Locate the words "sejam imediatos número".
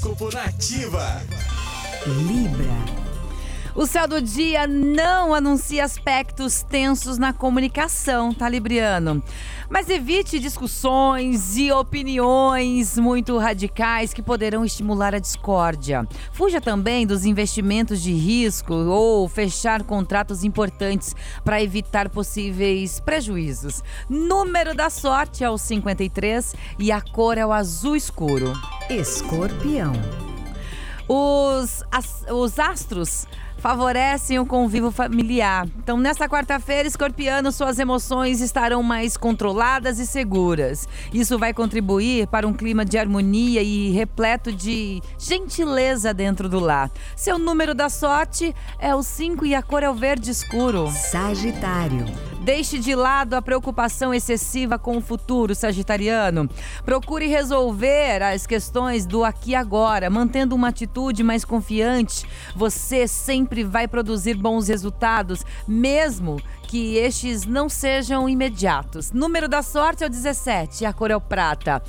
67.68-69.48